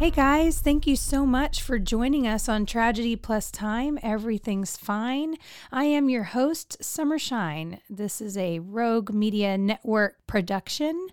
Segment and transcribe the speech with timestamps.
[0.00, 3.98] Hey guys, thank you so much for joining us on Tragedy Plus Time.
[4.02, 5.36] Everything's fine.
[5.70, 7.80] I am your host, Summer Shine.
[7.90, 11.08] This is a Rogue Media Network production.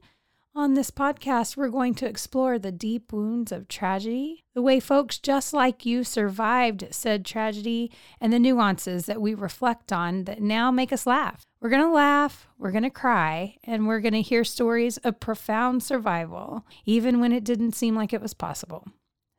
[0.57, 5.19] On this podcast, we're going to explore the deep wounds of tragedy, the way folks
[5.19, 10.71] just like you survived said tragedy, and the nuances that we reflect on that now
[10.71, 11.45] make us laugh.
[11.61, 15.19] We're going to laugh, we're going to cry, and we're going to hear stories of
[15.19, 18.87] profound survival, even when it didn't seem like it was possible.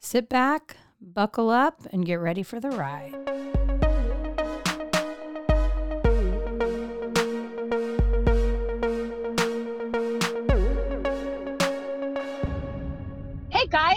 [0.00, 3.57] Sit back, buckle up, and get ready for the ride.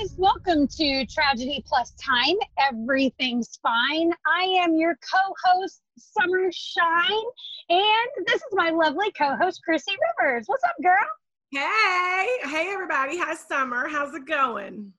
[0.02, 2.35] Guys, welcome to Tragedy Plus Time.
[2.59, 4.11] Everything's fine.
[4.25, 7.26] I am your co host, Summer Shine,
[7.70, 10.45] and this is my lovely co host, Chrissy Rivers.
[10.48, 11.05] What's up, girl?
[11.52, 13.17] Hey, hey everybody.
[13.20, 13.87] Hi Summer.
[13.87, 14.93] How's it going?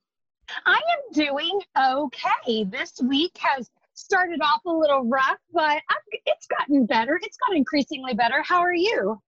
[0.66, 2.64] I am doing okay.
[2.64, 7.18] This week has started off a little rough, but I've, it's gotten better.
[7.22, 8.42] It's gotten increasingly better.
[8.42, 9.20] How are you?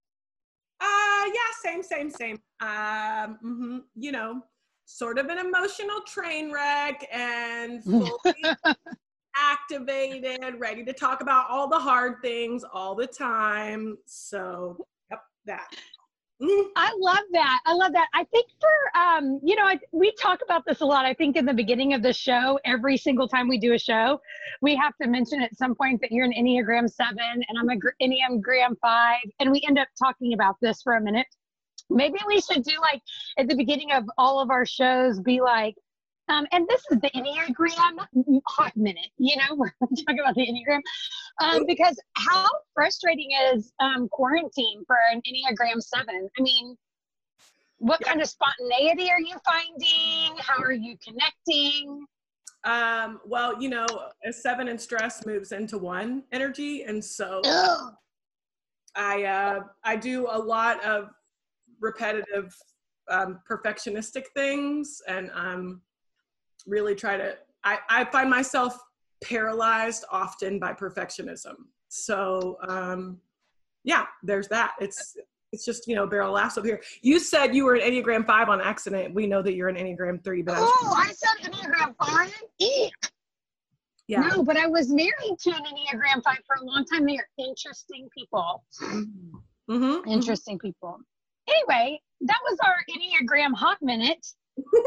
[0.81, 2.39] Uh yeah, same, same, same.
[2.61, 4.43] Um, mhm, you know,
[4.85, 8.35] sort of an emotional train wreck and fully
[9.37, 13.97] activated, ready to talk about all the hard things all the time.
[14.07, 15.75] So, yep, that.
[16.43, 16.71] Mhm.
[16.77, 17.61] I love that.
[17.65, 18.09] I love that.
[18.13, 21.05] I think for um, you know, I, we talk about this a lot.
[21.05, 24.21] I think in the beginning of the show, every single time we do a show,
[24.61, 27.77] we have to mention at some point that you're an Enneagram Seven and I'm a
[28.03, 31.27] Enneagram Five, and we end up talking about this for a minute.
[31.91, 33.03] Maybe we should do like
[33.39, 35.75] at the beginning of all of our shows, be like,
[36.29, 39.11] um, and this is the Enneagram hot minute.
[39.19, 40.81] You know, we're talking about the Enneagram
[41.41, 46.29] um, because how frustrating is um, quarantine for an Enneagram Seven?
[46.39, 46.77] I mean,
[47.79, 50.39] what kind of spontaneity are you finding?
[50.39, 52.07] How are you connecting?
[52.65, 53.87] Um, well, you know,
[54.25, 57.93] a seven in stress moves into one energy, and so Ugh.
[58.97, 61.11] I uh, I do a lot of
[61.85, 62.55] repetitive
[63.11, 65.81] um, perfectionistic things, and um,
[66.67, 67.37] really try to.
[67.65, 68.77] I, I find myself
[69.23, 71.55] paralyzed often by perfectionism.
[71.89, 73.19] So um,
[73.85, 74.73] yeah, there's that.
[74.81, 75.17] It's
[75.53, 76.81] it's just you know barrel laughs over here.
[77.03, 79.15] You said you were an Enneagram Five on accident.
[79.15, 82.33] We know that you're an Enneagram Three, but I was- Oh, I said Enneagram Five.
[82.59, 82.93] Eek.
[84.09, 84.21] yeah.
[84.21, 87.07] No, but I was married to an Enneagram Five for a long time.
[87.07, 88.65] They are interesting people.
[89.71, 90.09] Mm-hmm.
[90.11, 90.99] Interesting people.
[91.49, 94.25] Anyway, that was our Enneagram Hot Minute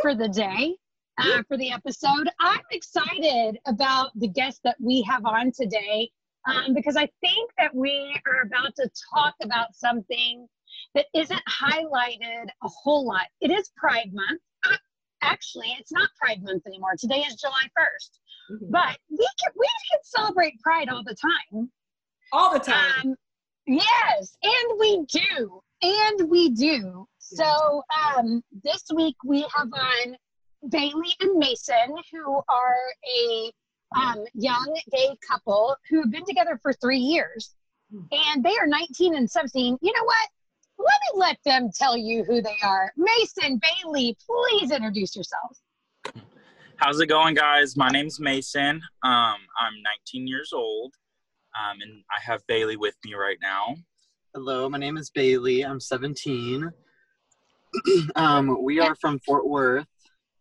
[0.01, 0.75] for the day,
[1.19, 2.27] uh, for the episode.
[2.39, 6.09] I'm excited about the guest that we have on today
[6.47, 10.47] um, because I think that we are about to talk about something
[10.95, 13.27] that isn't highlighted a whole lot.
[13.41, 14.41] It is Pride Month.
[14.69, 14.75] Uh,
[15.21, 16.91] Actually, it's not Pride Month anymore.
[16.97, 18.19] Today is July 1st.
[18.51, 18.71] Mhm.
[18.71, 21.71] But we can, we can celebrate Pride all the time.
[22.31, 22.91] all the time.
[23.03, 23.15] Um,
[23.65, 27.07] yes, and we do, and we do.
[27.19, 27.83] So
[28.15, 30.17] um, this week we have on
[30.69, 32.77] Bailey and Mason, who are
[33.21, 33.51] a
[33.95, 37.55] um, young gay couple who have been together for three years,
[38.11, 39.77] and they are 19 and 17.
[39.81, 40.29] You know what?
[40.79, 42.91] Let me let them tell you who they are.
[42.97, 45.61] Mason, Bailey, please introduce yourselves.
[46.75, 47.75] How's it going, guys?
[47.75, 48.81] My name's Mason.
[49.03, 49.73] Um, I'm
[50.13, 50.93] 19 years old,
[51.57, 53.75] um, and I have Bailey with me right now.
[54.39, 55.65] Hello, my name is Bailey.
[55.65, 56.71] I'm 17.
[58.15, 59.87] um, we are from Fort Worth,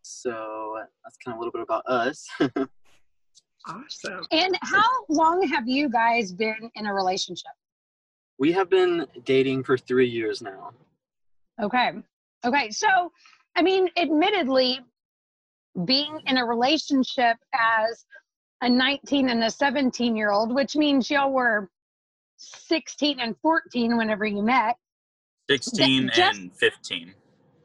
[0.02, 2.28] so that's kind of a little bit about us.
[3.66, 4.24] Awesome.
[4.30, 7.50] And how long have you guys been in a relationship?
[8.38, 10.72] we have been dating for three years now.
[11.60, 11.92] Okay.
[12.44, 12.70] Okay.
[12.70, 13.10] So,
[13.56, 14.80] I mean, admittedly,
[15.86, 18.04] being in a relationship as
[18.60, 21.70] a 19 and a 17 year old, which means y'all were
[22.36, 24.76] 16 and 14 whenever you met.
[25.48, 27.14] 16 Just- and 15.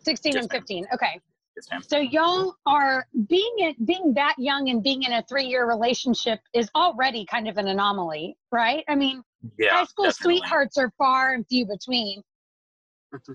[0.04, 0.62] 16 Yes, and ma'am.
[0.62, 0.88] 15.
[0.94, 1.20] Okay.
[1.56, 1.88] Yes.
[1.88, 6.40] So y'all are being it being that young and being in a three year relationship
[6.54, 8.84] is already kind of an anomaly, right?
[8.88, 9.22] I mean,
[9.60, 9.76] Yeah.
[9.76, 10.38] high school definitely.
[10.38, 12.24] sweethearts are far and few between.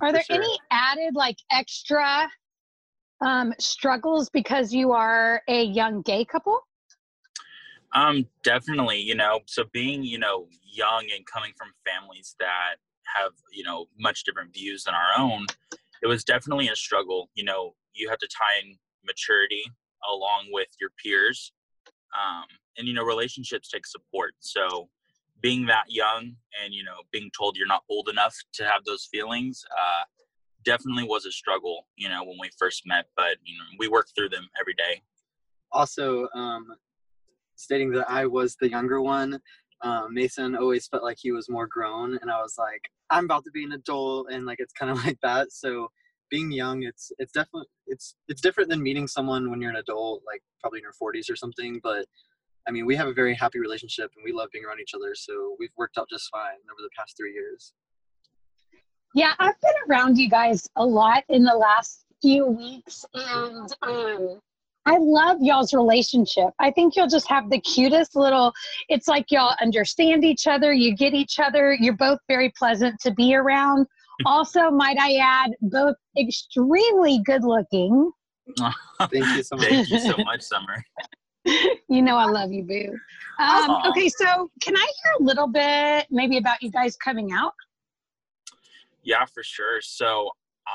[0.01, 0.37] Are there sure.
[0.37, 2.29] any added like extra
[3.21, 6.66] um, struggles because you are a young gay couple?
[7.97, 12.77] Um, definitely, you know, so being, you know, young and coming from families that
[13.07, 15.47] have, you know, much different views than our own,
[16.03, 17.31] it was definitely a struggle.
[17.35, 19.63] You know, you have to tie in maturity
[20.13, 21.53] along with your peers.
[22.15, 22.45] Um,
[22.77, 24.35] and, you know, relationships take support.
[24.41, 24.91] So
[25.41, 29.09] being that young and, you know, being told you're not old enough to have those
[29.11, 30.05] feelings, uh,
[30.65, 34.13] definitely was a struggle, you know, when we first met, but, you know, we worked
[34.15, 35.01] through them every day.
[35.73, 36.67] Also, um,
[37.57, 39.41] stating that I was the younger one,
[39.83, 43.45] um, Mason always felt like he was more grown, and I was like, I'm about
[43.45, 45.53] to be an adult, and like it's kind of like that.
[45.53, 45.89] So
[46.31, 50.23] being young, it's it's definitely it's it's different than meeting someone when you're an adult,
[50.27, 51.81] like probably in your 40s or something.
[51.83, 52.07] But
[52.67, 55.15] I mean, we have a very happy relationship, and we love being around each other,
[55.15, 57.73] so we've worked out just fine over the past three years.
[59.15, 64.41] Yeah, I've been around you guys a lot in the last few weeks, and um,
[64.87, 66.51] I love y'all's relationship.
[66.61, 68.53] I think you'll just have the cutest little.
[68.89, 70.73] It's like y'all understand each other.
[70.73, 71.75] You get each other.
[71.75, 73.87] You're both very pleasant to be around.
[74.25, 78.11] Also, might I add, both extremely good looking.
[78.59, 79.69] Thank you so much.
[79.69, 80.83] Thank you so much, Summer.
[81.89, 82.99] You know I love you, boo.
[83.39, 87.53] Um, okay, so can I hear a little bit maybe about you guys coming out?
[89.05, 89.81] Yeah, for sure.
[89.81, 90.31] So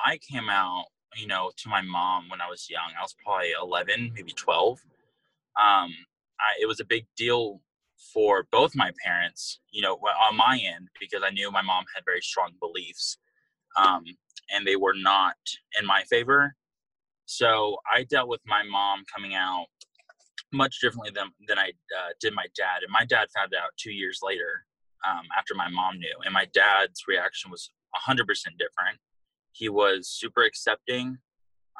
[0.06, 0.86] I came out,
[1.16, 2.92] you know, to my mom when I was young.
[2.98, 4.80] I was probably 11, maybe 12.
[5.60, 5.90] Um,
[6.40, 7.62] I, it was a big deal
[8.14, 12.04] for both my parents, you know, on my end, because I knew my mom had
[12.06, 13.18] very strong beliefs,
[13.78, 14.04] um,
[14.54, 15.36] and they were not
[15.80, 16.56] in my favor.
[17.26, 19.68] So I dealt with my mom coming out
[20.52, 22.84] much differently than than I uh, did my dad.
[22.84, 24.66] And my dad found out two years later
[25.08, 26.16] um, after my mom knew.
[26.26, 27.72] And my dad's reaction was
[28.08, 29.00] 100% different.
[29.52, 31.18] He was super accepting.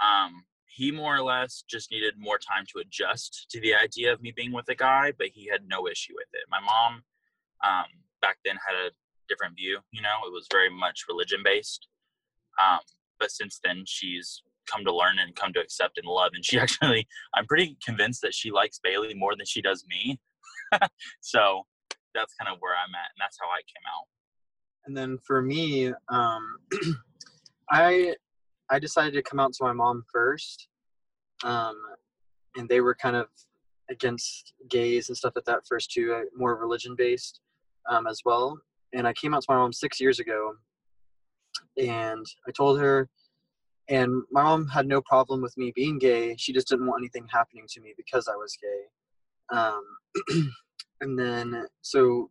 [0.02, 4.22] Um, he more or less just needed more time to adjust to the idea of
[4.22, 6.44] me being with a guy, but he had no issue with it.
[6.50, 7.04] My mom
[7.64, 7.86] um,
[8.22, 8.92] back then had a
[9.28, 9.80] different view.
[9.92, 11.88] You know, it was very much religion based.
[12.62, 12.80] Um,
[13.20, 16.32] but since then, she's come to learn and come to accept and love.
[16.34, 20.20] And she actually, I'm pretty convinced that she likes Bailey more than she does me.
[21.22, 21.64] so
[22.14, 24.08] that's kind of where I'm at, and that's how I came out.
[24.86, 26.58] and then for me um
[27.72, 28.14] i
[28.70, 30.68] i decided to come out to my mom first
[31.44, 31.76] um
[32.56, 33.28] and they were kind of
[33.90, 37.42] against gays and stuff at that first too uh, more religion based
[37.90, 38.60] um as well.
[38.94, 40.54] And i came out to my mom six years ago
[41.78, 43.10] and i told her
[43.90, 46.36] and my mom had no problem with me being gay.
[46.38, 49.58] She just didn't want anything happening to me because i was gay.
[49.58, 49.84] Um
[51.02, 52.30] and then so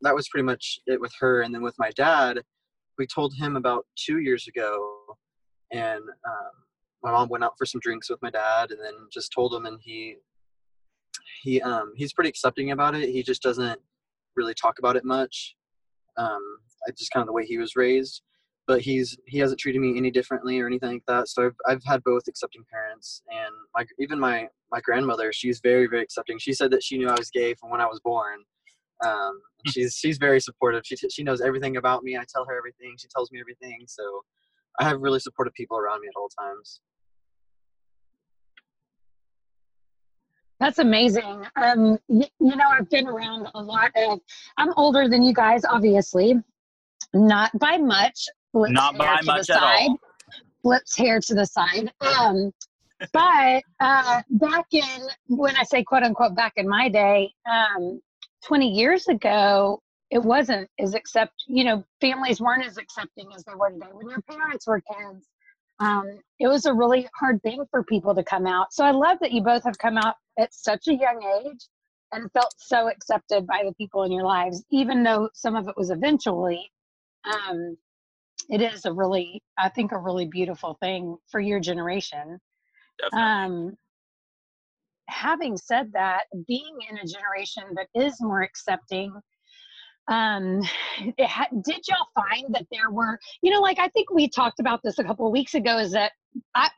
[0.00, 1.42] that was pretty much it with her.
[1.42, 2.42] And then with my dad,
[2.98, 5.16] we told him about two years ago,
[5.72, 6.52] and um,
[7.02, 9.66] my mom went out for some drinks with my dad, and then just told him,
[9.66, 10.16] and he
[11.42, 13.08] he um he's pretty accepting about it.
[13.08, 13.80] He just doesn't
[14.36, 15.54] really talk about it much.
[16.16, 16.42] Um,
[16.86, 18.22] I just kind of the way he was raised,
[18.66, 21.28] but he's he hasn't treated me any differently or anything like that.
[21.28, 25.86] So I've I've had both accepting parents, and my even my my grandmother, she's very
[25.86, 26.38] very accepting.
[26.38, 28.40] She said that she knew I was gay from when I was born.
[29.04, 30.82] Um, she's she's very supportive.
[30.84, 32.16] She she knows everything about me.
[32.16, 32.94] I tell her everything.
[32.98, 33.84] She tells me everything.
[33.86, 34.22] So
[34.80, 36.80] I have really supportive people around me at all times.
[40.60, 41.44] That's amazing.
[41.56, 44.20] Um, y- you know, I've been around a lot of.
[44.56, 46.36] I'm older than you guys, obviously,
[47.12, 48.26] not by much.
[48.52, 49.88] Flips Not by to much the at side.
[49.88, 50.00] all.
[50.62, 51.92] Flips hair to the side.
[52.00, 52.52] Um,
[53.12, 54.84] but uh, back in
[55.26, 58.00] when I say quote unquote back in my day, um,
[58.46, 61.44] 20 years ago, it wasn't as accept.
[61.46, 63.88] You know, families weren't as accepting as they were today.
[63.92, 65.26] When your parents were kids,
[65.80, 66.04] um,
[66.38, 68.72] it was a really hard thing for people to come out.
[68.72, 71.66] So I love that you both have come out at such a young age
[72.12, 75.76] and felt so accepted by the people in your lives, even though some of it
[75.76, 76.70] was eventually.
[77.24, 77.76] Um,
[78.50, 82.38] it is a really i think a really beautiful thing for your generation
[83.00, 83.28] Definitely.
[83.28, 83.76] um
[85.08, 89.12] having said that being in a generation that is more accepting
[90.08, 90.60] um
[91.20, 94.80] ha- did y'all find that there were you know like i think we talked about
[94.84, 96.12] this a couple of weeks ago is that
[96.54, 96.68] I,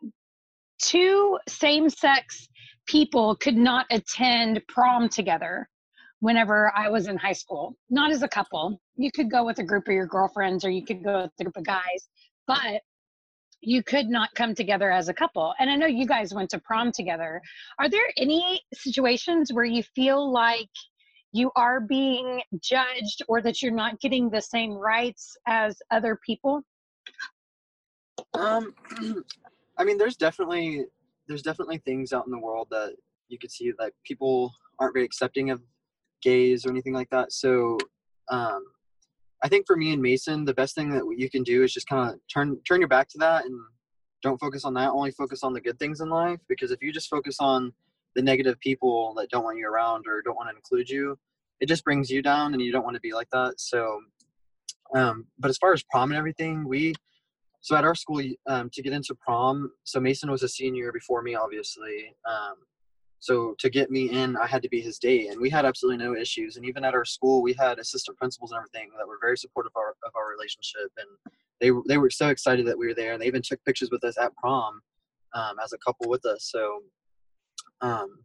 [0.81, 2.49] two same-sex
[2.87, 5.69] people could not attend prom together
[6.21, 8.81] whenever i was in high school not as a couple.
[8.97, 11.45] You could go with a group of your girlfriends or you could go with a
[11.45, 12.09] group of guys
[12.47, 12.81] but
[13.67, 16.59] you could not come together as a couple and i know you guys went to
[16.61, 17.41] prom together
[17.79, 20.71] are there any situations where you feel like
[21.33, 26.63] you are being judged or that you're not getting the same rights as other people
[28.35, 28.75] Um,
[29.79, 30.85] I mean, there's definitely
[31.29, 32.95] there's definitely things out in the world that
[33.29, 35.61] you could see that people aren't very accepting of
[36.23, 37.33] gays or anything like that.
[37.33, 37.79] So,
[38.31, 38.65] um,
[39.43, 41.89] I think for me and Mason, the best thing that you can do is just
[41.89, 43.55] kind of turn turn your back to that and
[44.23, 44.91] don't focus on that.
[44.91, 46.41] Only focus on the good things in life.
[46.49, 47.73] Because if you just focus on
[48.15, 51.19] the negative people that don't want you around or don't want to include you,
[51.61, 53.55] it just brings you down, and you don't want to be like that.
[53.59, 54.01] So,
[54.95, 56.95] um, but as far as prom and everything, we
[57.67, 61.21] so at our school um, to get into prom so mason was a senior before
[61.21, 62.55] me obviously um,
[63.27, 66.03] so to get me in i had to be his date and we had absolutely
[66.05, 66.57] no issues.
[66.57, 69.73] And even at our school we had assistant principals and everything that were very supportive
[69.75, 71.11] of our, of our relationship and
[71.61, 74.05] they, they were so excited that we were there and they even took pictures with
[74.05, 74.81] us at prom
[75.35, 76.51] um, as a couple with us.
[76.53, 76.83] So
[77.81, 78.19] um,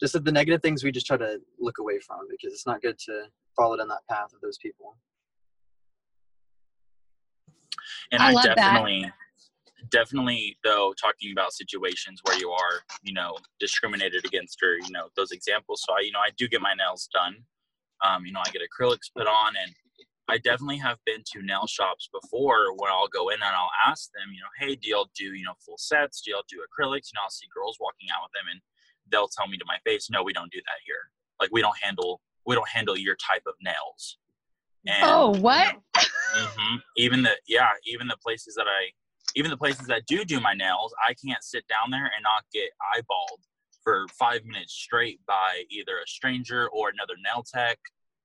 [0.00, 2.98] just the negative things we just try to look away from because it's not good
[3.06, 3.24] to
[3.56, 4.96] follow down that path of those people.
[8.12, 9.12] And I I, love that.
[9.90, 15.08] Definitely though talking about situations where you are you know discriminated against or you know
[15.16, 15.82] those examples.
[15.86, 17.36] So i you know i do get my nails done.
[18.04, 19.72] Um, you know i get acrylics put on and
[20.28, 24.10] i definitely have been to nail shops before where i'll go in and i'll ask
[24.12, 26.22] them you know hey do y'all do you know full sets?
[26.22, 27.12] Do y'all do acrylics?
[27.12, 28.60] You know i'll see girls walking out with them and
[29.10, 31.10] they'll tell me to my face no we don't do that here.
[31.40, 34.18] Like we don't handle we don't handle your type of nails.
[34.86, 35.74] And, oh you what?
[35.74, 38.90] know, hmm Even the yeah, even the places that I,
[39.36, 42.44] even the places that do do my nails, I can't sit down there and not
[42.52, 43.42] get eyeballed
[43.82, 47.78] for five minutes straight by either a stranger or another nail tech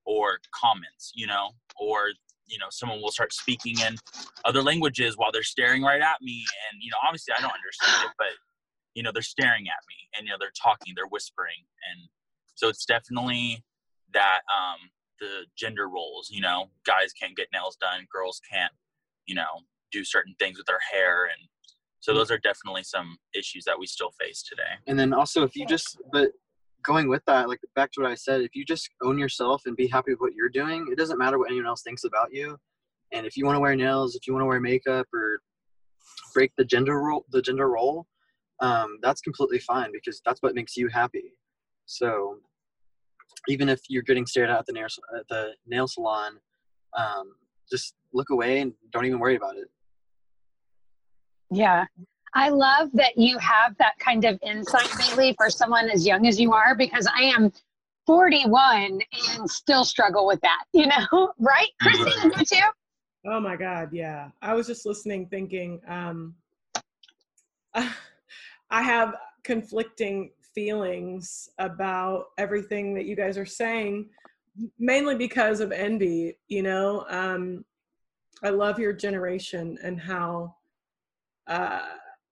[0.04, 2.08] or comments, you know, or
[2.46, 3.96] you know someone will start speaking in
[4.44, 8.10] other languages while they're staring right at me, and you know obviously I don't understand
[8.10, 8.34] it, but
[8.94, 12.08] you know they're staring at me and you know they're talking, they're whispering, and
[12.54, 13.64] so it's definitely
[14.12, 18.72] that um the gender roles you know guys can't get nails done girls can't
[19.26, 21.48] you know do certain things with their hair and
[22.00, 24.62] so those are definitely some issues that we still face today.
[24.86, 26.30] And then also if you just but
[26.84, 29.74] going with that like back to what i said if you just own yourself and
[29.74, 32.56] be happy with what you're doing it doesn't matter what anyone else thinks about you.
[33.12, 35.40] And if you want to wear nails if you want to wear makeup or
[36.32, 38.06] break the gender role the gender role
[38.60, 41.34] um, that's completely fine because that's what makes you happy.
[41.86, 42.38] So
[43.48, 46.38] even if you're getting stared at at the nail, at the nail salon
[46.96, 47.34] um,
[47.70, 49.68] just look away and don't even worry about it
[51.50, 51.84] Yeah.
[52.34, 56.38] I love that you have that kind of insight, Bailey, for someone as young as
[56.38, 57.50] you are, because I am
[58.06, 59.00] 41
[59.34, 61.68] and still struggle with that, you know, right?
[61.80, 62.66] Christine, you too?
[63.26, 64.28] Oh my God, yeah.
[64.42, 66.34] I was just listening, thinking, um,
[67.74, 74.08] I have conflicting feelings about everything that you guys are saying,
[74.78, 76.38] mainly because of envy.
[76.48, 77.64] You know, um,
[78.42, 80.54] I love your generation and how,
[81.46, 81.82] uh,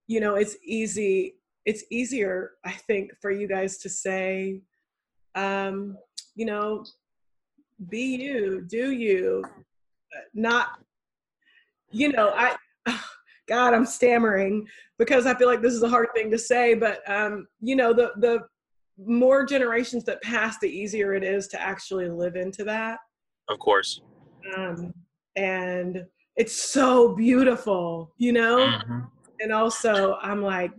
[0.07, 1.37] you know, it's easy.
[1.65, 4.61] It's easier, I think, for you guys to say,
[5.35, 5.97] um,
[6.35, 6.85] you know,
[7.89, 9.45] be you, do you,
[10.35, 10.79] not
[11.95, 12.57] you know, I,
[13.49, 14.67] God, I'm stammering
[14.99, 17.93] because I feel like this is a hard thing to say, but um, you know,
[17.93, 18.41] the the
[18.99, 22.99] more generations that pass, the easier it is to actually live into that.
[23.49, 24.01] of course
[24.57, 24.93] Um,
[25.37, 26.05] and
[26.37, 28.67] it's so beautiful, you know.
[28.67, 29.11] Mhm.
[29.41, 30.73] And also, I'm like,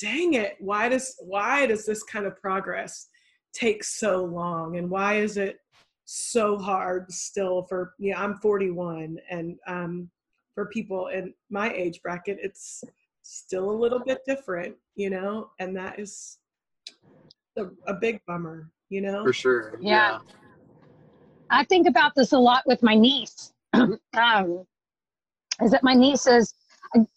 [0.00, 3.08] dang it, why does why does this kind of progress
[3.52, 5.60] take so long, and why is it
[6.04, 8.22] so hard still for yeah?
[8.22, 10.10] I'm 41, and um,
[10.54, 12.82] for people in my age bracket, it's
[13.22, 16.38] still a little bit different, you know, and that is
[17.56, 19.22] a, a big bummer, you know.
[19.22, 20.18] for sure Yeah.
[21.50, 23.52] I think about this a lot with my niece.
[23.72, 23.98] um,
[25.62, 26.54] is that my niece is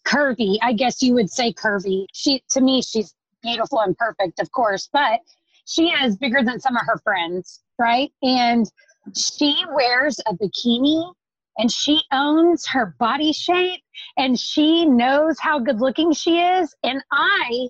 [0.06, 0.58] curvy?
[0.62, 2.06] I guess you would say curvy.
[2.12, 5.20] She, to me, she's beautiful and perfect, of course, but
[5.66, 8.12] she is bigger than some of her friends, right?
[8.22, 8.70] And
[9.16, 11.12] she wears a bikini
[11.58, 13.82] and she owns her body shape
[14.16, 16.74] and she knows how good looking she is.
[16.82, 17.68] And I,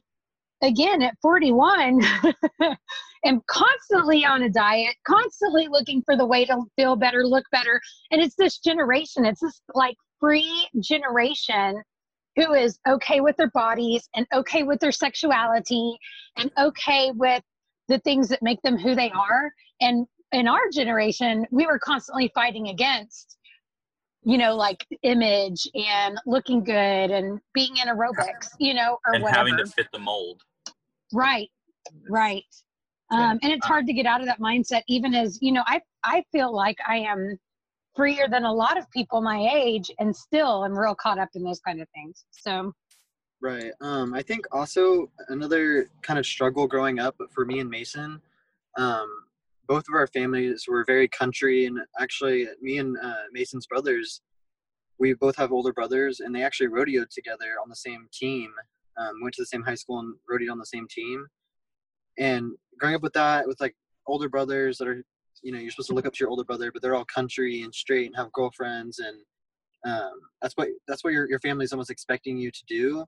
[0.62, 2.00] again, at 41,
[3.24, 7.80] am constantly on a diet, constantly looking for the way to feel better, look better.
[8.10, 11.82] And it's this generation, it's this like free generation
[12.36, 15.98] who is okay with their bodies and okay with their sexuality
[16.36, 17.42] and okay with
[17.88, 19.50] the things that make them who they are.
[19.80, 23.36] And in our generation, we were constantly fighting against,
[24.22, 29.24] you know, like image and looking good and being in aerobics, you know, or and
[29.24, 29.50] whatever.
[29.50, 30.40] having to fit the mold.
[31.12, 31.50] Right,
[32.08, 32.44] right.
[33.10, 35.62] Um, and it's hard to get out of that mindset, even as you know.
[35.66, 37.38] I I feel like I am
[37.94, 41.42] freer than a lot of people my age, and still am real caught up in
[41.42, 42.24] those kind of things.
[42.30, 42.72] So
[43.42, 43.72] Right.
[43.80, 48.22] Um, I think also another kind of struggle growing up for me and Mason,
[48.78, 49.08] um,
[49.66, 54.20] both of our families were very country, and actually, me and uh, Mason's brothers,
[54.98, 58.52] we both have older brothers, and they actually rodeoed together on the same team.
[58.96, 61.26] Um, went to the same high school and rodeoed on the same team.
[62.18, 63.74] And growing up with that, with like
[64.06, 65.02] older brothers that are,
[65.42, 67.62] you know, you're supposed to look up to your older brother, but they're all country
[67.62, 69.16] and straight and have girlfriends, and
[69.84, 73.04] um, that's what that's what your your family's almost expecting you to do.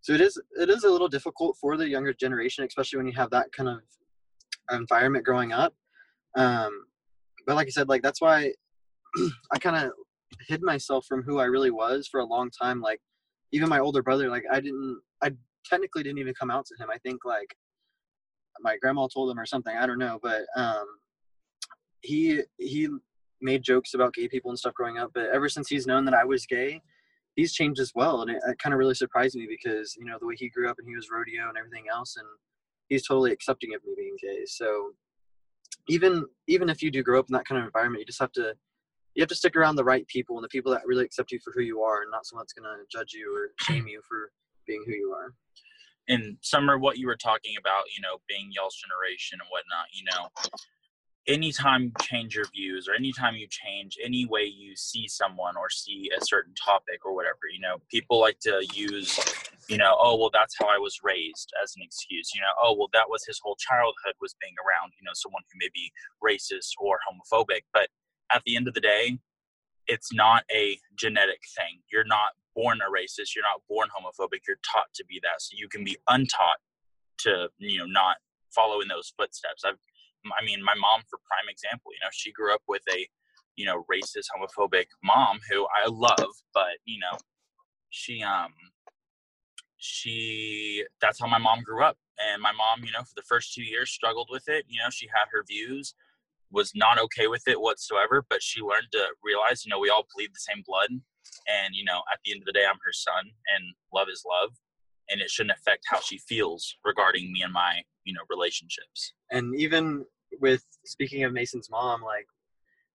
[0.00, 3.12] So it is it is a little difficult for the younger generation especially when you
[3.14, 3.80] have that kind of
[4.70, 5.74] environment growing up.
[6.36, 6.86] Um,
[7.46, 8.52] but like i said like that's why
[9.52, 9.92] i kind of
[10.48, 12.80] hid myself from who i really was for a long time.
[12.80, 13.00] Like
[13.52, 15.30] even my older brother like i didn't i
[15.64, 16.90] technically didn't even come out to him.
[16.92, 17.56] I think like
[18.60, 20.86] my grandma told him or something i don't know but um
[22.02, 22.88] he he
[23.40, 26.14] made jokes about gay people and stuff growing up but ever since he's known that
[26.14, 26.80] i was gay
[27.36, 28.22] he's changed as well.
[28.22, 30.68] And it, it kind of really surprised me because you know the way he grew
[30.68, 32.26] up and he was rodeo and everything else and
[32.88, 34.44] he's totally accepting of me being gay.
[34.46, 34.92] So
[35.88, 38.32] even even if you do grow up in that kind of environment you just have
[38.32, 38.54] to
[39.14, 41.38] you have to stick around the right people and the people that really accept you
[41.42, 44.00] for who you are and not someone that's going to judge you or shame you
[44.06, 44.30] for
[44.66, 45.32] being who you are.
[46.08, 50.04] In summer what you were talking about you know being y'all's generation and whatnot you
[50.04, 50.28] know
[51.26, 55.68] anytime you change your views or anytime you change any way you see someone or
[55.68, 59.18] see a certain topic or whatever you know people like to use
[59.68, 62.74] you know oh well that's how i was raised as an excuse you know oh
[62.78, 65.90] well that was his whole childhood was being around you know someone who may be
[66.24, 67.88] racist or homophobic but
[68.32, 69.18] at the end of the day
[69.88, 71.78] it's not a genetic thing.
[71.92, 75.54] You're not born a racist you're not born homophobic you're taught to be that so
[75.58, 76.56] you can be untaught
[77.18, 78.16] to you know not
[78.50, 79.62] follow in those footsteps.
[79.62, 79.76] I've
[80.26, 83.06] I mean, my mom, for prime example, you know, she grew up with a,
[83.56, 87.18] you know, racist, homophobic mom who I love, but you know,
[87.90, 88.52] she um,
[89.78, 93.54] she that's how my mom grew up, and my mom, you know, for the first
[93.54, 94.64] two years struggled with it.
[94.68, 95.94] You know, she had her views,
[96.50, 100.06] was not okay with it whatsoever, but she learned to realize, you know, we all
[100.14, 102.92] bleed the same blood, and you know, at the end of the day, I'm her
[102.92, 104.50] son, and love is love,
[105.10, 109.12] and it shouldn't affect how she feels regarding me and my, you know, relationships.
[109.30, 110.06] and even
[110.40, 112.26] with speaking of Mason's mom, like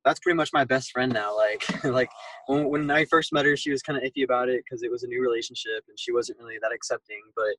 [0.04, 1.36] that's pretty much my best friend now.
[1.36, 2.10] Like, like
[2.48, 4.92] when, when I first met her, she was kind of iffy about it because it
[4.92, 7.22] was a new relationship and she wasn't really that accepting.
[7.36, 7.56] But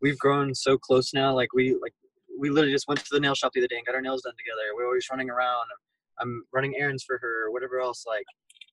[0.00, 1.34] we've grown so close now.
[1.34, 1.92] Like we like
[2.38, 4.22] we literally just went to the nail shop the other day and got our nails
[4.22, 4.74] done together.
[4.74, 5.66] We're always running around.
[6.20, 8.04] I'm running errands for her, or whatever else.
[8.06, 8.24] Like,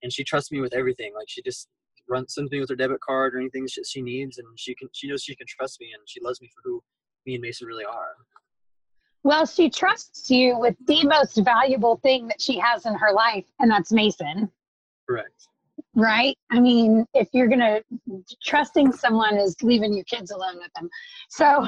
[0.03, 1.13] and she trusts me with everything.
[1.15, 1.67] Like she just
[2.07, 4.87] runs sends me with her debit card or anything that she needs, and she can
[4.93, 6.81] she knows she can trust me and she loves me for who
[7.29, 8.15] me and Mason really are.
[9.23, 13.45] Well, she trusts you with the most valuable thing that she has in her life,
[13.59, 14.49] and that's Mason,
[15.07, 15.47] Correct.
[15.93, 16.35] right?
[16.51, 17.83] I mean, if you're going to,
[18.43, 20.89] trusting someone is leaving your kids alone with them.
[21.29, 21.67] So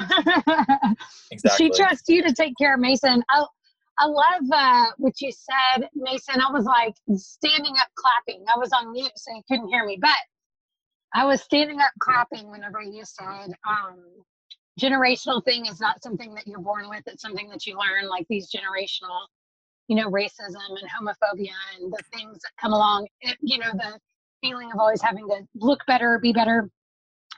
[1.56, 3.22] she trusts you to take care of Mason.
[3.28, 3.44] I,
[3.98, 6.40] I love uh, what you said, Mason.
[6.40, 8.44] I was like standing up clapping.
[8.52, 10.18] I was on mute, so you couldn't hear me, but
[11.14, 14.02] I was standing up clapping whenever you said, um,
[14.80, 17.02] generational thing is not something that you're born with.
[17.06, 19.26] It's something that you learn like these generational
[19.88, 23.08] you know racism and homophobia and the things that come along.
[23.20, 23.98] It, you know the
[24.40, 26.68] feeling of always having to look better be better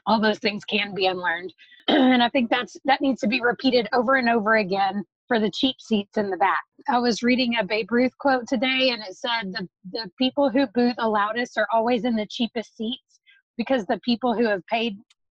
[0.07, 1.53] all those things can be unlearned.
[1.88, 5.51] And i think that's that needs to be repeated over and over again for the
[5.51, 6.62] cheap seats in the back.
[6.88, 10.66] I was reading a babe ruth quote today and it said the, the people who
[10.68, 13.20] boo the loudest are always in the cheapest seats
[13.57, 14.97] because the people who have paid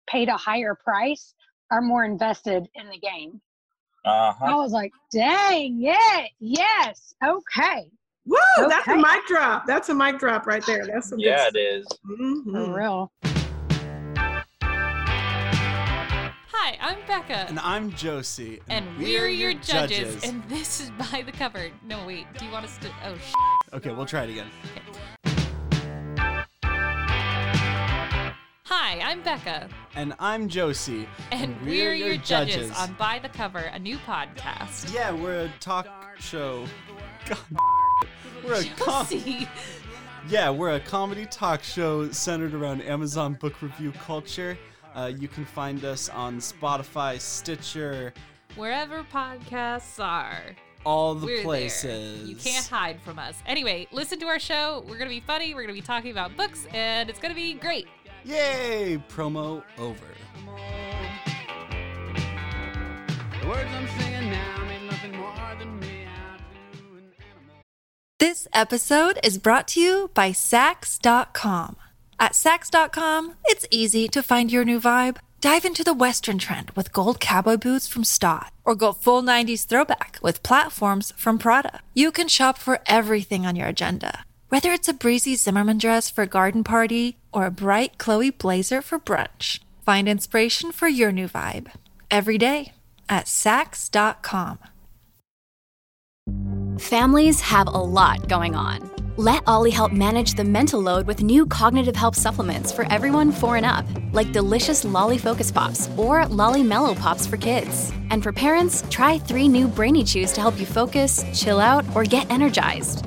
[0.07, 1.35] paid a higher price
[1.71, 3.41] are more invested in the game.
[4.05, 4.45] Uh-huh.
[4.45, 6.31] I was like, dang it.
[6.39, 7.15] Yes.
[7.25, 7.89] Okay.
[8.27, 8.37] Woo!
[8.59, 9.67] That's a mic drop.
[9.67, 10.87] That's a mic drop right there.
[10.87, 11.87] That's some Yeah, good it is.
[12.07, 12.45] Mhm.
[12.53, 13.13] For real.
[16.53, 17.47] Hi, I'm Becca.
[17.49, 18.61] And I'm Josie.
[18.69, 21.73] And we're, your judges, And this is By the Cupboard.
[21.87, 22.27] No, wait.
[22.39, 22.89] Do you want us to?
[23.05, 24.47] Oh, sh- okay, we'll try it again.
[28.95, 29.69] Hi, I'm Becca.
[29.97, 31.09] And I'm Josie.
[31.33, 32.69] And, we're, we're, your judges.
[32.69, 34.95] judges on By the Cover, a new podcast.
[34.95, 35.89] Yeah, we're a talk
[36.21, 36.65] show.
[37.27, 37.39] God,
[38.45, 39.09] we're a com-
[40.29, 44.57] Yeah, we're a comedy talk show centered around Amazon book review culture.
[44.95, 48.15] Uh, you can find us on Spotify, Stitcher,
[48.55, 50.55] wherever podcasts are.
[50.87, 51.83] All the we're places.
[52.21, 52.29] There.
[52.29, 53.43] You can't hide from us.
[53.47, 54.85] Anyway, listen to our show.
[54.87, 55.53] We're going to be funny.
[55.53, 57.89] We're going to be talking about books, and it's going to be great.
[58.25, 59.03] Yay!
[59.09, 60.07] Promo over.
[68.19, 71.77] This episode is brought to you by Saks.com.
[72.19, 75.19] At Saks.com, it's easy to find your new vibe.
[75.43, 79.67] Dive into the Western trend with gold cowboy boots from Staud, or go full 90s
[79.67, 81.81] throwback with platforms from Prada.
[81.93, 86.23] You can shop for everything on your agenda whether it's a breezy Zimmermann dress for
[86.23, 91.29] a garden party or a bright Chloe blazer for brunch, find inspiration for your new
[91.29, 91.71] vibe
[92.11, 92.73] every day
[93.09, 94.59] at Saks.com.
[96.79, 98.91] Families have a lot going on.
[99.17, 103.57] Let OLLY help manage the mental load with new cognitive help supplements for everyone four
[103.57, 107.93] and up, like delicious Lolly Focus Pops or Lolly Mellow Pops for kids.
[108.11, 112.03] And for parents, try three new Brainy Chews to help you focus, chill out, or
[112.03, 113.07] get energized.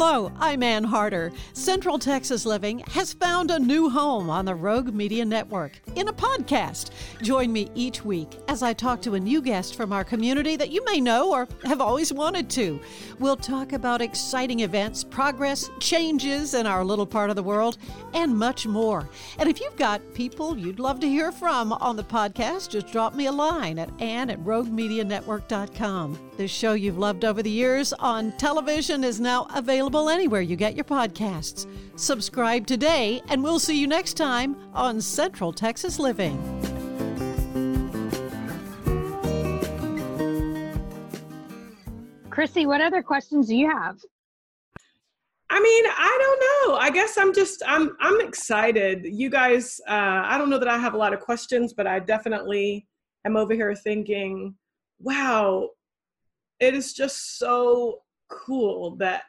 [0.00, 1.32] Hello, I'm Ann Harder.
[1.54, 6.12] Central Texas Living has found a new home on the Rogue Media Network in a
[6.12, 6.90] podcast.
[7.20, 10.70] Join me each week as I talk to a new guest from our community that
[10.70, 12.80] you may know or have always wanted to.
[13.18, 17.78] We'll talk about exciting events, progress, changes in our little part of the world,
[18.14, 19.10] and much more.
[19.40, 23.16] And if you've got people you'd love to hear from on the podcast, just drop
[23.16, 26.30] me a line at ann at roguemedianetwork.com.
[26.36, 30.74] The show you've loved over the years on television is now available anywhere you get
[30.74, 31.66] your podcasts.
[31.96, 36.36] Subscribe today, and we'll see you next time on Central Texas Living.
[42.28, 43.98] Chrissy, what other questions do you have?
[45.50, 46.76] I mean, I don't know.
[46.76, 49.04] I guess I'm just I'm I'm excited.
[49.04, 52.00] You guys, uh, I don't know that I have a lot of questions, but I
[52.00, 52.86] definitely
[53.24, 54.54] am over here thinking,
[55.00, 55.70] wow,
[56.60, 59.22] it is just so cool that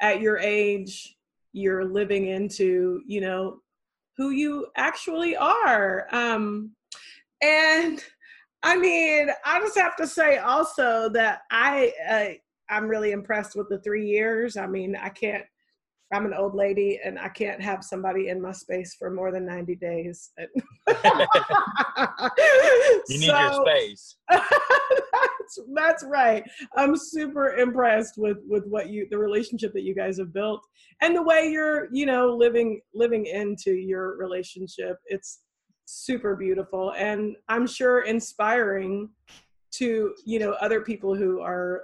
[0.00, 1.16] at your age
[1.52, 3.58] you're living into you know
[4.16, 6.70] who you actually are um
[7.42, 8.04] and
[8.62, 13.68] i mean i just have to say also that i uh, i'm really impressed with
[13.68, 15.44] the three years i mean i can't
[16.12, 19.46] I'm an old lady and I can't have somebody in my space for more than
[19.46, 20.32] 90 days.
[20.38, 20.46] you
[23.08, 24.16] need so, your space.
[25.56, 26.44] that's, that's right.
[26.76, 30.64] I'm super impressed with with what you the relationship that you guys have built
[31.00, 34.96] and the way you're, you know, living living into your relationship.
[35.06, 35.40] It's
[35.86, 39.08] super beautiful and I'm sure inspiring
[39.72, 41.82] to, you know, other people who are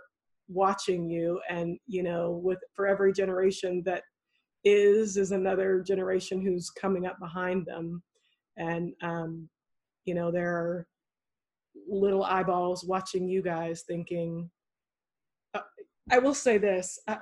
[0.48, 4.02] watching you and you know with for every generation that
[4.64, 8.02] is is another generation who's coming up behind them
[8.57, 9.48] and um,
[10.05, 10.87] you know there are
[11.88, 14.51] little eyeballs watching you guys thinking
[15.55, 15.61] uh,
[16.11, 17.18] i will say this I,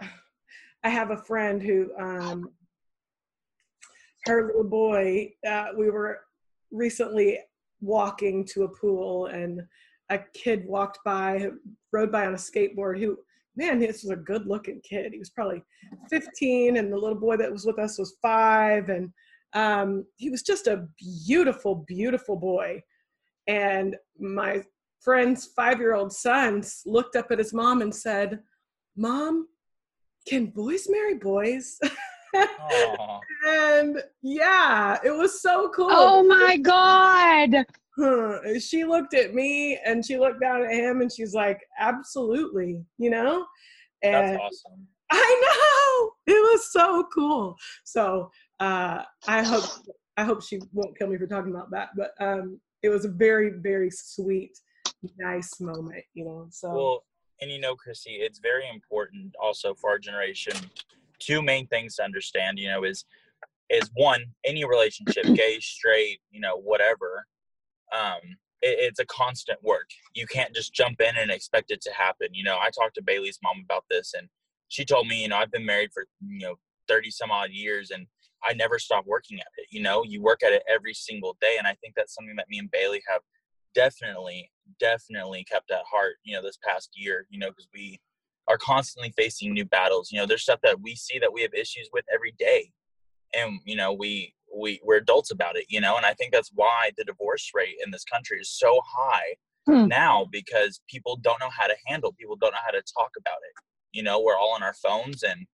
[0.85, 2.51] I, have a friend who um,
[4.27, 6.21] her little boy uh, we were
[6.71, 7.39] recently
[7.81, 9.63] walking to a pool and
[10.11, 11.51] a kid walked by
[11.93, 13.19] rode by on a skateboard who
[13.57, 15.13] man, this was a good looking kid.
[15.13, 15.63] He was probably
[16.11, 18.89] 15, and the little boy that was with us was five.
[18.89, 19.13] And
[19.55, 20.89] um, he was just a
[21.27, 22.83] beautiful, beautiful boy.
[23.47, 24.63] And my
[25.01, 28.41] friend's five year old son looked up at his mom and said,
[28.97, 29.49] Mom,
[30.27, 31.79] can boys marry boys?
[33.47, 35.89] and yeah, it was so cool.
[35.91, 37.67] Oh my God
[38.59, 43.11] she looked at me and she looked down at him and she's like, absolutely, you
[43.11, 43.47] know?
[44.03, 44.87] And That's awesome.
[45.11, 47.57] I know it was so cool.
[47.85, 48.31] So
[48.61, 49.65] uh, I hope
[50.17, 51.91] I hope she won't kill me for talking about that.
[51.97, 54.59] But um, it was a very very sweet,
[55.19, 56.05] nice moment.
[56.13, 56.47] You know.
[56.51, 56.69] So.
[56.75, 57.05] Well,
[57.41, 60.53] and you know, Chrissy, it's very important also for our generation.
[61.19, 63.07] Two main things to understand, you know, is
[63.71, 67.27] is one any relationship, gay, straight, you know, whatever.
[67.99, 69.89] Um, it, it's a constant work.
[70.15, 72.29] You can't just jump in and expect it to happen.
[72.33, 74.29] You know, I talked to Bailey's mom about this, and
[74.69, 77.91] she told me, you know, I've been married for you know thirty some odd years,
[77.91, 78.07] and
[78.45, 79.67] I never stop working at it.
[79.71, 82.49] You know, you work at it every single day, and I think that's something that
[82.49, 83.23] me and Bailey have
[83.75, 86.17] definitely, definitely kept at heart.
[86.25, 87.99] You know, this past year, you know, because we
[88.49, 90.11] are constantly facing new battles.
[90.13, 92.71] You know, there's stuff that we see that we have issues with every day,
[93.35, 95.67] and you know, we we we're adults about it.
[95.69, 98.81] You know, and I think that's why the divorce rate in this country is so
[98.87, 99.35] high
[99.67, 99.87] hmm.
[99.87, 102.13] now because people don't know how to handle.
[102.19, 103.55] People don't know how to talk about it.
[103.93, 105.47] You know, we're all on our phones and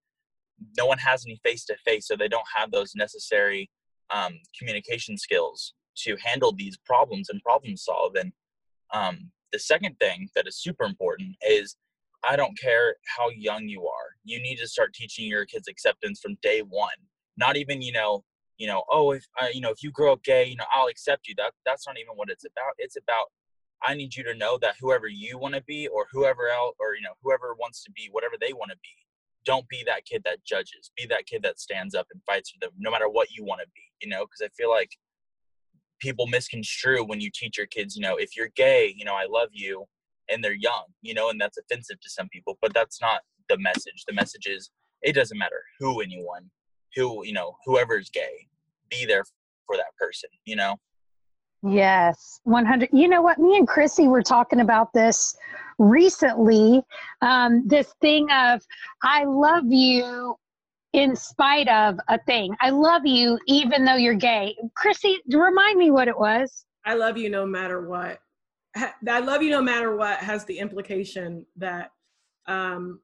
[0.76, 3.70] no one has any face to face, so they don't have those necessary
[4.10, 8.14] um, communication skills to handle these problems and problem solve.
[8.16, 8.32] And
[8.92, 11.76] um, the second thing that is super important is
[12.22, 14.16] I don't care how young you are.
[14.24, 16.90] You need to start teaching your kids acceptance from day one.
[17.36, 18.24] Not even, you know,
[18.58, 20.88] you know, oh, if uh, you know, if you grow up gay, you know, I'll
[20.88, 21.34] accept you.
[21.38, 22.74] That that's not even what it's about.
[22.76, 23.26] It's about
[23.82, 26.94] I need you to know that whoever you want to be, or whoever else, or
[26.94, 28.99] you know, whoever wants to be, whatever they want to be,
[29.44, 30.90] don't be that kid that judges.
[30.96, 33.60] Be that kid that stands up and fights for them, no matter what you want
[33.60, 33.82] to be.
[34.02, 34.90] You know, because I feel like
[36.00, 39.26] people misconstrue when you teach your kids, you know, if you're gay, you know, I
[39.28, 39.86] love you,
[40.30, 43.58] and they're young, you know, and that's offensive to some people, but that's not the
[43.58, 44.04] message.
[44.06, 44.70] The message is
[45.02, 46.50] it doesn't matter who anyone,
[46.94, 48.48] who, you know, whoever is gay,
[48.88, 49.24] be there
[49.66, 50.76] for that person, you know?
[51.62, 52.88] Yes, 100.
[52.92, 53.38] You know what?
[53.38, 55.36] Me and Chrissy were talking about this
[55.78, 56.82] recently.
[57.20, 58.62] Um, this thing of,
[59.02, 60.36] I love you
[60.92, 62.54] in spite of a thing.
[62.60, 64.56] I love you even though you're gay.
[64.74, 66.64] Chrissy, remind me what it was.
[66.84, 68.20] I love you no matter what.
[68.76, 71.90] I love you no matter what has the implication that
[72.46, 73.00] um,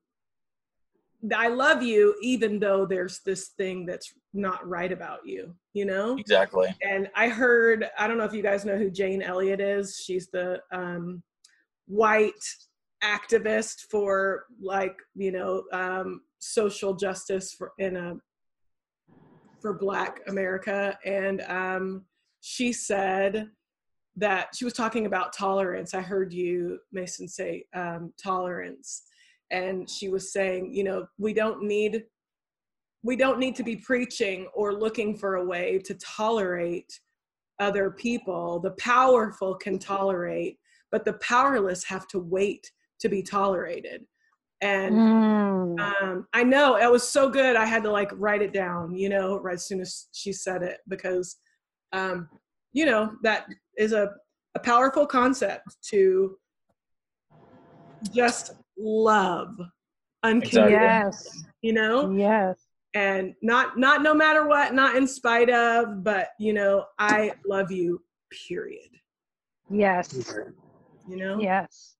[1.34, 6.16] I love you even though there's this thing that's not right about you, you know?
[6.18, 6.74] Exactly.
[6.82, 10.00] And I heard, I don't know if you guys know who Jane Elliott is.
[10.04, 11.22] She's the um,
[11.86, 12.32] white
[13.02, 18.14] activist for like, you know, um, social justice for in a
[19.60, 20.98] for black America.
[21.04, 22.04] And um,
[22.40, 23.48] she said
[24.16, 25.94] that she was talking about tolerance.
[25.94, 29.02] I heard you, Mason, say um, tolerance
[29.50, 32.04] and she was saying you know we don't need
[33.02, 37.00] we don't need to be preaching or looking for a way to tolerate
[37.60, 40.58] other people the powerful can tolerate
[40.90, 44.02] but the powerless have to wait to be tolerated
[44.62, 45.80] and mm.
[45.80, 49.08] um, i know it was so good i had to like write it down you
[49.08, 51.36] know right as soon as she said it because
[51.92, 52.28] um,
[52.72, 53.46] you know that
[53.78, 54.10] is a,
[54.54, 56.36] a powerful concept to
[58.12, 59.56] just love
[60.22, 60.70] unconditional.
[60.70, 61.44] Yes.
[61.62, 62.10] You know?
[62.12, 62.58] Yes.
[62.94, 67.70] And not not no matter what, not in spite of, but you know, I love
[67.70, 68.00] you,
[68.48, 68.90] period.
[69.70, 70.34] Yes.
[71.08, 71.38] You know?
[71.40, 71.96] Yes.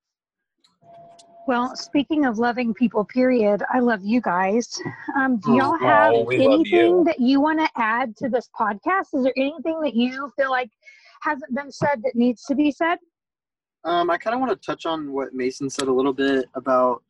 [1.46, 4.80] Well, speaking of loving people, period, I love you guys.
[5.16, 7.04] Um, do y'all have oh, anything you.
[7.04, 9.14] that you want to add to this podcast?
[9.14, 10.70] Is there anything that you feel like
[11.22, 12.98] hasn't been said that needs to be said?
[13.86, 17.04] Um, I kind of want to touch on what Mason said a little bit about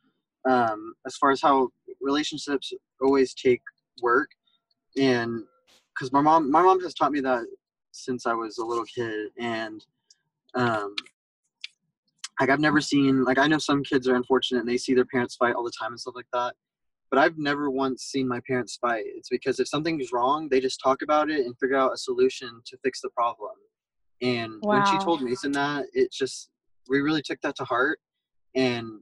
[0.46, 1.70] um, as far as how
[2.02, 3.62] relationships always take
[4.02, 4.28] work,
[4.98, 5.42] and
[5.94, 7.44] because my mom, my mom has taught me that
[7.92, 9.84] since I was a little kid, and
[10.54, 10.94] um,
[12.38, 15.06] like I've never seen like I know some kids are unfortunate and they see their
[15.06, 16.54] parents fight all the time and stuff like that,
[17.10, 19.04] but I've never once seen my parents fight.
[19.06, 22.60] It's because if something's wrong, they just talk about it and figure out a solution
[22.66, 23.52] to fix the problem.
[24.20, 24.74] And wow.
[24.74, 26.50] when she told Mason that, it just
[26.88, 27.98] we really took that to heart
[28.54, 29.00] and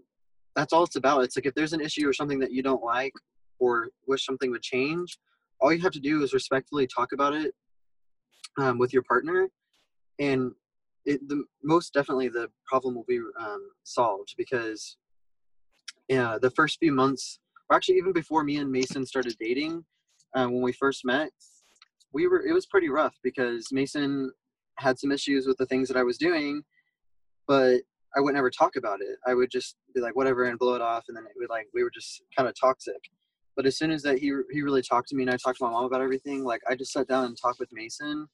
[0.56, 1.24] that's all it's about.
[1.24, 3.12] It's like if there's an issue or something that you don't like
[3.58, 5.18] or wish something would change
[5.60, 7.54] all you have to do is respectfully talk about it
[8.58, 9.48] um, with your partner
[10.18, 10.52] and
[11.06, 14.96] it, the most definitely the problem will be um, solved because
[16.08, 19.84] yeah the first few months or actually even before me and mason started dating
[20.34, 21.30] um, when we first met
[22.12, 24.30] we were it was pretty rough because mason
[24.78, 26.62] had some issues with the things that i was doing
[27.46, 27.80] but
[28.16, 29.18] I would never talk about it.
[29.26, 31.04] I would just be like, whatever, and blow it off.
[31.08, 33.00] And then it would like, we were just kind of toxic.
[33.56, 35.64] But as soon as that he, he really talked to me and I talked to
[35.64, 38.26] my mom about everything, like I just sat down and talked with Mason.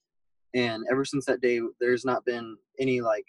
[0.54, 3.24] And ever since that day, there's not been any like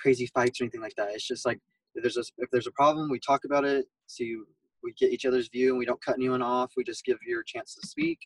[0.00, 1.10] crazy fights or anything like that.
[1.10, 1.58] It's just like,
[1.94, 4.36] if there's a, if there's a problem, we talk about it, see
[4.82, 6.72] we get each other's view and we don't cut anyone off.
[6.76, 8.18] We just give you a chance to speak.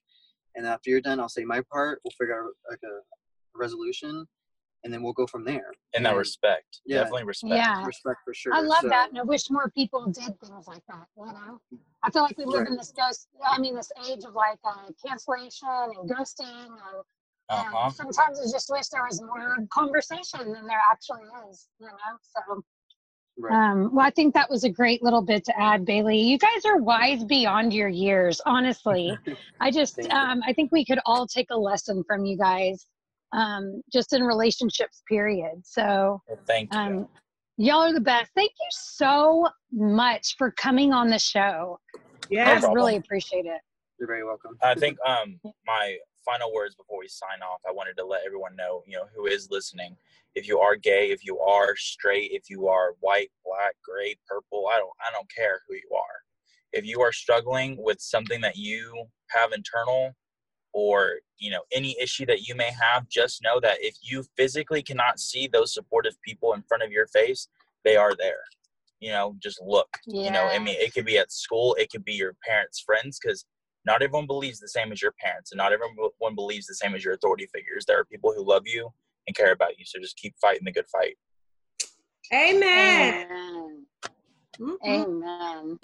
[0.57, 2.01] And after you're done, I'll say my part.
[2.05, 3.01] We'll figure out like a
[3.55, 4.27] resolution,
[4.85, 5.73] and then we'll go from there.
[5.95, 6.99] In that respect, Yeah.
[6.99, 7.55] definitely respect.
[7.55, 7.85] Yeah.
[7.85, 8.55] Respect for sure.
[8.55, 11.07] I love So- that, and I wish more people did things like that.
[11.17, 11.61] You know,
[12.03, 12.69] I feel like we live Right.
[12.69, 13.29] in this ghost.
[13.45, 17.03] I mean, this age of like uh, cancellation and ghosting, and,
[17.51, 17.91] and Uh-huh.
[17.91, 21.69] sometimes I just wish there was more conversation than there actually is.
[21.81, 22.63] You know, so.
[23.41, 23.55] Right.
[23.55, 26.19] Um, well, I think that was a great little bit to add, Bailey.
[26.19, 29.17] You guys are wise beyond your years, honestly.
[29.61, 32.85] I just, um, I think we could all take a lesson from you guys,
[33.33, 35.61] um, just in relationships, period.
[35.65, 36.79] So, Well, thank you.
[36.79, 37.09] um,
[37.57, 38.31] y'all are the best.
[38.35, 41.79] Thank you so much for coming on the show.
[42.31, 42.65] Yes.
[42.65, 43.61] I really appreciate it.
[43.99, 44.57] You're very welcome.
[44.63, 48.55] I think um my final words before we sign off, I wanted to let everyone
[48.55, 49.97] know, you know, who is listening.
[50.35, 54.69] If you are gay, if you are straight, if you are white, black, gray, purple,
[54.73, 56.23] I don't I don't care who you are.
[56.73, 60.15] If you are struggling with something that you have internal
[60.73, 64.83] or, you know, any issue that you may have, just know that if you physically
[64.83, 67.49] cannot see those supportive people in front of your face,
[67.85, 68.43] they are there.
[69.01, 69.89] You know, just look.
[70.07, 73.19] You know, I mean, it could be at school, it could be your parents' friends,
[73.23, 73.45] because
[73.85, 77.05] not everyone believes the same as your parents, and not everyone believes the same as
[77.05, 77.85] your authority figures.
[77.87, 78.93] There are people who love you
[79.27, 81.17] and care about you, so just keep fighting the good fight.
[82.35, 83.15] Amen.
[83.15, 83.87] Amen.
[84.59, 84.77] Mhm.
[84.85, 85.79] Amen.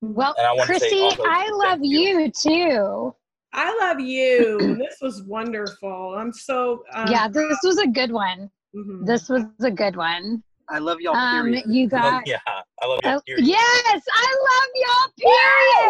[0.00, 2.00] Well, And I Chrissy, also I love you.
[2.00, 3.14] you too.
[3.58, 4.76] I love you.
[4.78, 6.14] this was wonderful.
[6.16, 6.84] I'm so.
[6.92, 8.50] Um, yeah, this was a good one.
[8.74, 9.04] mhm.
[9.04, 10.44] This was a good one.
[10.68, 11.16] I love y'all.
[11.16, 11.64] Um, Period.
[11.66, 12.26] you Oh, got.
[12.26, 13.10] yeah, I love you.
[13.10, 13.46] Oh, period.
[13.46, 15.10] yes, I love y'all.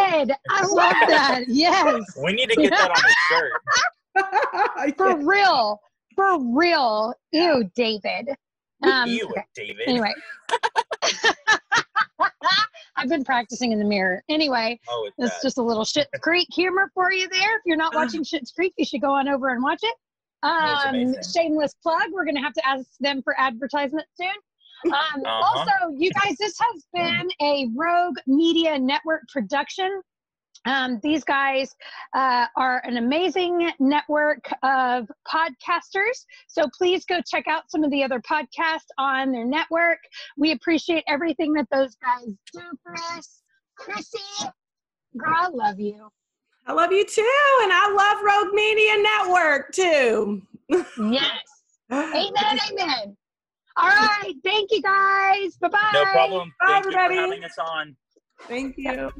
[0.08, 0.36] Period.
[0.50, 1.44] I love that.
[1.48, 4.94] Yes, We need to get that on the shirt.
[4.96, 5.78] for real,
[6.16, 7.12] for real.
[7.32, 8.30] Ew, David.
[8.82, 9.82] Um, you, David.
[9.88, 10.14] Anyway,
[12.98, 14.22] I've been practicing in the mirror.
[14.28, 15.46] Anyway, Oh, it's It's that.
[15.46, 17.56] just a little Schitt Creek humor for you there.
[17.56, 19.94] If you're not watching Schitt's Creek, you should go on over and watch it.
[20.42, 22.02] Um, shameless plug.
[22.12, 24.28] We're going to have to ask them for advertisement soon.
[24.86, 25.42] Um, Uh-huh.
[25.58, 30.00] Also, you guys, this has been a Rogue Media Network production.
[30.68, 31.74] Um, these guys
[32.14, 36.26] uh, are an amazing network of podcasters.
[36.46, 39.98] So please go check out some of the other podcasts on their network.
[40.36, 43.40] We appreciate everything that those guys do for us.
[43.76, 44.18] Chrissy,
[45.16, 46.10] girl, I love you.
[46.66, 50.42] I love you too, and I love Rogue Media Network too.
[50.68, 51.38] Yes.
[51.90, 52.58] Amen.
[52.70, 53.16] Amen.
[53.78, 54.34] All right.
[54.44, 55.56] Thank you guys.
[55.56, 55.90] Bye bye.
[55.94, 56.52] No problem.
[56.60, 57.30] Bye, Thank you for everybody.
[57.30, 57.96] having us on.
[58.48, 59.12] Thank you.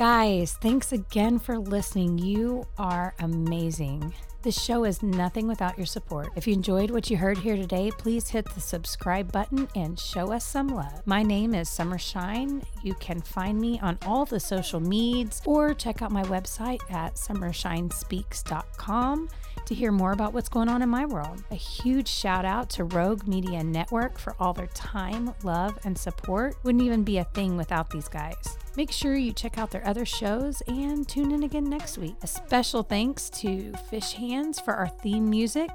[0.00, 2.16] Guys, thanks again for listening.
[2.16, 4.14] You are amazing.
[4.40, 6.30] This show is nothing without your support.
[6.36, 10.32] If you enjoyed what you heard here today, please hit the subscribe button and show
[10.32, 11.02] us some love.
[11.04, 12.62] My name is Summer Shine.
[12.82, 17.16] You can find me on all the social medias or check out my website at
[17.16, 19.28] summershinespeaks.com
[19.66, 21.44] to hear more about what's going on in my world.
[21.50, 26.56] A huge shout out to Rogue Media Network for all their time, love, and support.
[26.62, 28.56] Wouldn't even be a thing without these guys.
[28.80, 32.16] Make sure you check out their other shows and tune in again next week.
[32.22, 35.68] A special thanks to Fish Hands for our theme music.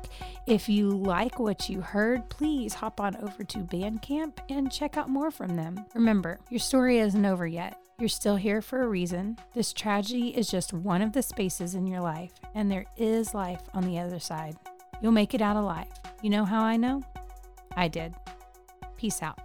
[0.47, 5.07] If you like what you heard, please hop on over to Bandcamp and check out
[5.07, 5.85] more from them.
[5.93, 7.77] Remember, your story isn't over yet.
[7.99, 9.37] You're still here for a reason.
[9.53, 13.61] This tragedy is just one of the spaces in your life, and there is life
[13.75, 14.55] on the other side.
[14.99, 15.93] You'll make it out alive.
[16.23, 17.03] You know how I know?
[17.77, 18.15] I did.
[18.97, 19.44] Peace out.